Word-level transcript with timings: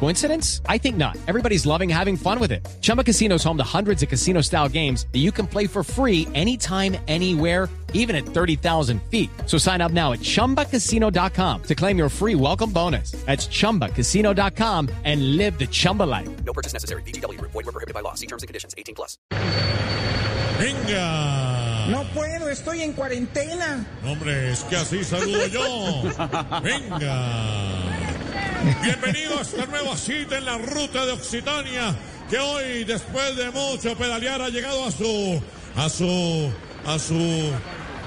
Coincidence? 0.00 0.60
I 0.68 0.76
think 0.78 0.96
not. 0.96 1.16
Everybody's 1.26 1.64
loving 1.64 1.88
having 1.88 2.16
fun 2.16 2.38
with 2.38 2.52
it. 2.52 2.66
Chumba 2.82 3.02
Casino 3.02 3.36
is 3.36 3.44
home 3.44 3.56
to 3.56 3.64
hundreds 3.64 4.02
of 4.02 4.08
casino 4.10 4.42
style 4.42 4.68
games 4.68 5.06
that 5.12 5.20
you 5.20 5.32
can 5.32 5.46
play 5.46 5.66
for 5.66 5.82
free 5.82 6.28
anytime, 6.34 6.96
anywhere, 7.08 7.70
even 7.94 8.14
at 8.14 8.26
30,000 8.26 9.00
feet. 9.10 9.30
So 9.46 9.56
sign 9.56 9.80
up 9.80 9.92
now 9.92 10.12
at 10.12 10.18
chumbacasino.com 10.20 11.62
to 11.62 11.74
claim 11.74 11.96
your 11.96 12.10
free 12.10 12.34
welcome 12.34 12.70
bonus. 12.70 13.12
That's 13.24 13.46
chumbacasino.com 13.46 14.90
and 15.04 15.36
live 15.38 15.58
the 15.58 15.66
Chumba 15.66 16.02
life. 16.02 16.28
No 16.44 16.52
purchase 16.52 16.74
necessary. 16.74 17.02
BGW. 17.04 17.40
Void 17.40 17.54
were 17.54 17.72
prohibited 17.72 17.94
by 17.94 18.00
law. 18.00 18.14
See 18.14 18.26
terms 18.26 18.42
and 18.42 18.48
conditions. 18.48 18.74
18 18.76 18.94
plus. 18.94 19.16
Venga. 20.58 21.86
No 21.90 22.04
puedo, 22.14 22.48
estoy 22.48 22.82
en 22.82 22.92
cuarentena. 22.94 23.86
Hombre, 24.06 24.52
es 24.52 24.64
que 24.64 24.76
así 24.76 25.04
saludo 25.04 25.46
yo. 25.48 26.02
Venga. 26.62 27.93
Bienvenido 28.82 29.38
a 29.38 29.42
esta 29.42 29.66
nueva 29.66 29.94
cita 29.94 30.38
en 30.38 30.46
la 30.46 30.56
ruta 30.56 31.04
de 31.04 31.12
Occitania, 31.12 31.94
que 32.30 32.38
hoy, 32.38 32.84
después 32.84 33.36
de 33.36 33.50
mucho 33.50 33.94
pedalear, 33.94 34.40
ha 34.40 34.48
llegado 34.48 34.86
a 34.86 34.90
su, 34.90 35.42
a 35.76 35.88
su, 35.90 36.50
a 36.86 36.98
su, 36.98 37.50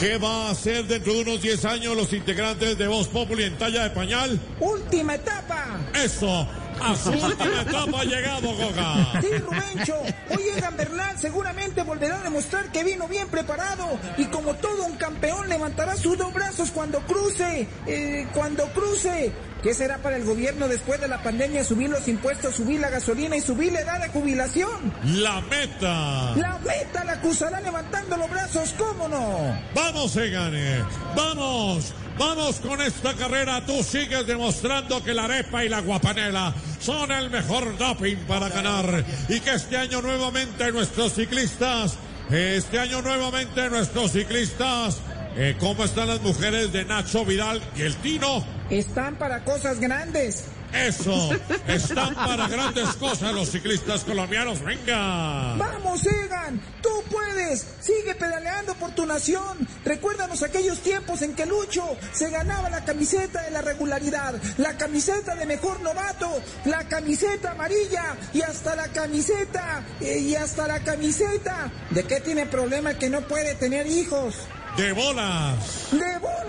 ¿qué 0.00 0.18
va 0.18 0.48
a 0.48 0.50
hacer 0.50 0.86
dentro 0.86 1.12
de 1.12 1.20
unos 1.22 1.42
10 1.42 1.64
años 1.66 1.96
los 1.96 2.12
integrantes 2.12 2.76
de 2.76 2.88
Voz 2.88 3.06
Populi 3.06 3.44
en 3.44 3.58
talla 3.58 3.84
de 3.84 3.90
pañal? 3.90 4.40
Última 4.58 5.14
etapa. 5.14 5.78
Eso, 5.94 6.48
a 6.80 6.96
su 6.96 7.10
última 7.10 7.62
etapa 7.62 8.00
ha 8.00 8.04
llegado, 8.04 8.54
Goga. 8.54 9.20
Sí, 9.20 9.28
Rubencho. 9.38 9.94
Hoy 10.30 10.42
Egan 10.56 10.76
Bernal 10.76 11.18
seguramente 11.18 11.82
volverá 11.82 12.20
a 12.20 12.22
demostrar 12.22 12.70
que 12.72 12.84
vino 12.84 13.06
bien 13.08 13.28
preparado 13.28 13.86
y 14.16 14.26
como 14.26 14.54
todo 14.54 14.84
un 14.84 14.96
campeón 14.96 15.48
levantará 15.48 15.96
sus 15.96 16.16
dos 16.16 16.32
brazos 16.32 16.70
cuando 16.70 17.00
cruce, 17.00 17.68
eh, 17.86 18.26
cuando 18.34 18.66
cruce. 18.68 19.32
¿Qué 19.62 19.74
será 19.74 19.98
para 19.98 20.16
el 20.16 20.24
gobierno 20.24 20.68
después 20.68 21.00
de 21.02 21.08
la 21.08 21.22
pandemia 21.22 21.62
subir 21.64 21.90
los 21.90 22.08
impuestos, 22.08 22.54
subir 22.54 22.80
la 22.80 22.88
gasolina 22.88 23.36
y 23.36 23.42
subir 23.42 23.72
la 23.72 23.80
edad 23.80 24.00
de 24.00 24.08
jubilación? 24.08 24.94
La 25.04 25.42
meta. 25.42 26.34
La 26.36 26.58
meta 26.64 27.04
la 27.04 27.12
acusará 27.12 27.60
levantando 27.60 28.16
los 28.16 28.30
brazos, 28.30 28.74
¿cómo 28.78 29.06
no? 29.06 29.60
Vamos, 29.74 30.16
Egane. 30.16 30.82
Vamos. 31.14 31.92
Vamos 32.20 32.60
con 32.60 32.82
esta 32.82 33.14
carrera. 33.14 33.64
Tú 33.64 33.82
sigues 33.82 34.26
demostrando 34.26 35.02
que 35.02 35.14
la 35.14 35.24
arepa 35.24 35.64
y 35.64 35.70
la 35.70 35.80
guapanela 35.80 36.52
son 36.78 37.10
el 37.10 37.30
mejor 37.30 37.78
doping 37.78 38.18
para 38.28 38.50
ganar. 38.50 39.06
Y 39.30 39.40
que 39.40 39.54
este 39.54 39.78
año 39.78 40.02
nuevamente 40.02 40.70
nuestros 40.70 41.14
ciclistas, 41.14 41.96
este 42.30 42.78
año 42.78 43.00
nuevamente 43.00 43.70
nuestros 43.70 44.12
ciclistas, 44.12 44.98
eh, 45.34 45.56
¿cómo 45.58 45.82
están 45.82 46.08
las 46.08 46.20
mujeres 46.20 46.70
de 46.72 46.84
Nacho 46.84 47.24
Vidal 47.24 47.62
y 47.74 47.80
el 47.80 47.96
Tino? 47.96 48.44
Están 48.68 49.16
para 49.16 49.42
cosas 49.42 49.80
grandes. 49.80 50.44
Eso, 50.72 51.30
están 51.66 52.14
para 52.14 52.48
grandes 52.48 52.90
cosas 52.96 53.32
los 53.32 53.50
ciclistas 53.50 54.04
colombianos. 54.04 54.62
Venga. 54.62 55.54
Vamos, 55.56 56.06
Egan, 56.06 56.60
tú 56.82 56.90
puedes. 57.10 57.66
Sigue 57.80 58.14
pedaleando 58.14 58.74
por 58.74 58.92
tu 58.92 59.06
nación. 59.06 59.66
Recuérdanos 59.84 60.42
aquellos 60.42 60.78
tiempos 60.80 61.22
en 61.22 61.34
que 61.34 61.46
Lucho 61.46 61.84
se 62.12 62.30
ganaba 62.30 62.70
la 62.70 62.84
camiseta 62.84 63.42
de 63.42 63.50
la 63.50 63.62
regularidad, 63.62 64.34
la 64.58 64.76
camiseta 64.76 65.34
de 65.34 65.46
mejor 65.46 65.80
novato, 65.80 66.40
la 66.64 66.86
camiseta 66.88 67.52
amarilla 67.52 68.16
y 68.32 68.42
hasta 68.42 68.76
la 68.76 68.88
camiseta 68.88 69.84
eh, 70.00 70.18
y 70.18 70.34
hasta 70.34 70.66
la 70.66 70.80
camiseta. 70.80 71.70
¿De 71.90 72.04
qué 72.04 72.20
tiene 72.20 72.46
problema 72.46 72.94
que 72.94 73.10
no 73.10 73.22
puede 73.22 73.54
tener 73.54 73.86
hijos? 73.86 74.34
De 74.76 74.92
bolas. 74.92 75.88
De 75.90 76.18
bolas 76.18 76.39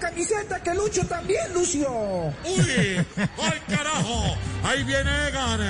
camiseta 0.00 0.60
que 0.62 0.74
Lucho 0.74 1.06
también 1.06 1.52
lució. 1.52 1.88
¡Uy! 2.44 3.06
¡Ay, 3.16 3.60
carajo! 3.68 4.36
Ahí 4.64 4.82
viene 4.82 5.28
Egan. 5.28 5.60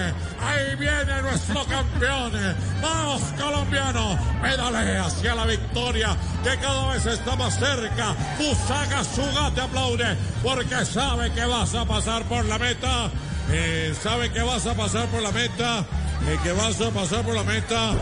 Ahí 0.40 0.76
viene 0.78 1.22
nuestro 1.22 1.64
campeón. 1.66 2.32
¡Vamos, 2.80 3.22
colombiano! 3.38 4.18
Pedale 4.40 4.98
hacia 4.98 5.34
la 5.34 5.44
victoria, 5.44 6.16
que 6.42 6.56
cada 6.58 6.92
vez 6.92 7.04
está 7.04 7.36
más 7.36 7.58
cerca. 7.58 8.14
Busaga 8.38 9.04
Suga 9.04 9.52
te 9.54 9.60
aplaude, 9.60 10.16
porque 10.42 10.84
sabe 10.86 11.32
que 11.32 11.44
vas 11.44 11.74
a 11.74 11.84
pasar 11.84 12.22
por 12.24 12.44
la 12.46 12.58
meta. 12.58 13.10
Eh, 13.52 13.94
sabe 14.00 14.32
que 14.32 14.42
vas 14.42 14.66
a 14.66 14.74
pasar 14.74 15.06
por 15.08 15.22
la 15.22 15.32
meta. 15.32 15.84
Eh, 16.28 16.38
que 16.42 16.52
vas 16.52 16.80
a 16.80 16.90
pasar 16.90 17.24
por 17.24 17.34
la 17.34 17.42
meta. 17.42 17.92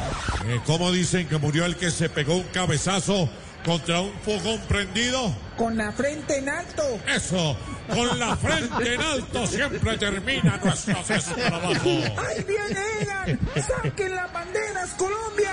Eh, 0.47 0.61
¿Cómo 0.67 0.93
dicen 0.93 1.27
que 1.29 1.39
murió 1.39 1.65
el 1.65 1.77
que 1.77 1.91
se 1.91 2.09
pegó 2.09 2.37
un 2.37 2.45
cabezazo 2.45 3.29
contra 3.65 4.01
un 4.01 4.13
fogón 4.21 4.61
prendido? 4.69 5.35
Con 5.57 5.77
la 5.77 5.91
frente 5.93 6.39
en 6.39 6.49
alto. 6.49 6.83
Eso, 7.07 7.57
con 7.89 8.19
la 8.19 8.37
frente 8.37 8.95
en 8.95 9.01
alto 9.01 9.47
siempre 9.47 9.99
termina 9.99 10.59
nuestro 10.63 10.95
trabajo. 11.35 11.89
¡Ahí 11.89 12.45
viene 12.47 12.81
Egan! 13.01 13.41
¡Saquen 13.67 14.15
las 14.15 14.33
banderas, 14.33 14.91
Colombia! 14.95 15.53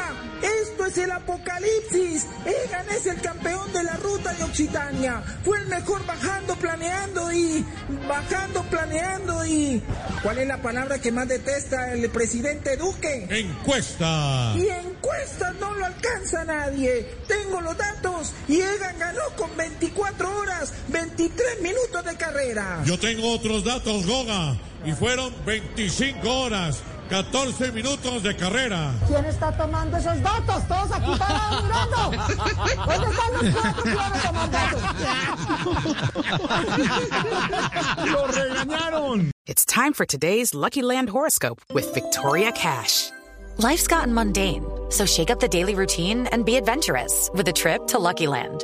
¡Esto 0.96 1.02
es 1.02 1.10
el 1.10 1.12
apocalipsis! 1.12 2.26
Egan 2.46 2.90
es 2.90 3.06
el 3.06 3.20
campeón 3.20 3.74
de 3.74 3.84
la 3.84 3.98
ruta 3.98 4.32
de 4.34 4.46
Occitania. 4.46 5.22
Fue 5.44 5.60
el 5.60 5.68
mejor 5.68 6.06
bajando, 6.06 6.56
planeando 6.56 7.34
y... 7.34 7.66
Bajando, 8.08 8.64
planeando 8.70 9.46
y... 9.46 9.84
¿Cuál 10.24 10.38
es 10.38 10.48
la 10.48 10.62
palabra 10.62 11.00
que 11.00 11.12
más 11.12 11.28
detesta 11.28 11.92
el 11.92 12.10
presidente 12.12 12.78
Duque? 12.78 13.28
Encuesta. 13.30 14.54
Y 14.56 14.70
encuestas 14.70 15.56
no 15.56 15.74
lo 15.74 15.86
alcanza 15.86 16.46
nadie. 16.46 17.06
Tengo 17.28 17.60
los 17.60 17.78
datos 17.78 18.32
y 18.48 18.62
Egan 18.62 18.98
ganó 18.98 19.24
con 19.36 19.54
24 19.58 20.40
horas, 20.40 20.72
23 20.88 21.62
minutos 21.62 22.06
de 22.06 22.16
carrera. 22.16 22.82
Yo 22.86 22.98
tengo 22.98 23.34
otros 23.34 23.66
datos, 23.66 24.06
Goga, 24.06 24.58
y 24.86 24.94
fueron 24.94 25.34
25 25.46 26.26
horas, 26.30 26.82
14 27.10 27.72
minutos 27.72 28.24
de 28.24 28.36
carrera. 28.36 28.94
¿Quién 29.08 29.26
está 29.26 29.56
tomando 29.56 29.98
esos 29.98 30.22
datos? 30.22 30.68
Todos 30.68 30.92
aquí 30.92 31.12
parados 31.20 31.64
mirando. 31.64 32.12
¿Dónde 32.86 33.08
están 33.10 33.34
los 33.34 33.54
cuatro 33.54 33.84
que 33.84 33.96
van 33.96 34.14
a 34.14 34.20
tomar 34.22 34.52
datos? 34.52 34.82
¡Lo 38.12 38.28
regañaron! 38.28 39.32
It's 39.46 39.66
time 39.66 39.94
for 39.94 40.06
today's 40.06 40.54
Lucky 40.56 40.82
Land 40.82 41.10
horoscope 41.10 41.62
with 41.74 41.94
Victoria 41.94 42.52
Cash. 42.52 43.12
Life's 43.58 43.88
gotten 43.88 44.14
mundane, 44.14 44.66
so 44.90 45.06
shake 45.06 45.30
up 45.30 45.40
the 45.40 45.48
daily 45.48 45.76
routine 45.76 46.28
and 46.28 46.44
be 46.44 46.56
adventurous 46.58 47.30
with 47.34 47.48
a 47.48 47.54
trip 47.54 47.88
to 47.88 48.00
Lucky 48.00 48.28
Land. 48.28 48.64